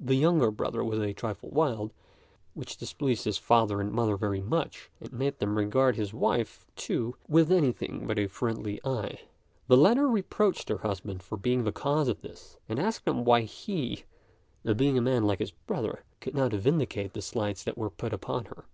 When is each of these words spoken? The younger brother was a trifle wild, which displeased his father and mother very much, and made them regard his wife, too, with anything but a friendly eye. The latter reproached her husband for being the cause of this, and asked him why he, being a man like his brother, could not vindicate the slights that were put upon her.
The 0.00 0.14
younger 0.16 0.50
brother 0.50 0.82
was 0.82 0.98
a 0.98 1.12
trifle 1.12 1.50
wild, 1.50 1.92
which 2.54 2.78
displeased 2.78 3.26
his 3.26 3.36
father 3.36 3.82
and 3.82 3.92
mother 3.92 4.16
very 4.16 4.40
much, 4.40 4.88
and 4.98 5.12
made 5.12 5.38
them 5.40 5.58
regard 5.58 5.94
his 5.94 6.14
wife, 6.14 6.66
too, 6.74 7.16
with 7.28 7.52
anything 7.52 8.06
but 8.06 8.18
a 8.18 8.26
friendly 8.26 8.80
eye. 8.82 9.20
The 9.66 9.76
latter 9.76 10.08
reproached 10.08 10.70
her 10.70 10.78
husband 10.78 11.22
for 11.22 11.36
being 11.36 11.64
the 11.64 11.70
cause 11.70 12.08
of 12.08 12.22
this, 12.22 12.56
and 12.66 12.78
asked 12.78 13.06
him 13.06 13.26
why 13.26 13.42
he, 13.42 14.04
being 14.74 14.96
a 14.96 15.02
man 15.02 15.24
like 15.26 15.40
his 15.40 15.50
brother, 15.50 16.04
could 16.22 16.34
not 16.34 16.52
vindicate 16.54 17.12
the 17.12 17.20
slights 17.20 17.62
that 17.64 17.76
were 17.76 17.90
put 17.90 18.14
upon 18.14 18.46
her. 18.46 18.64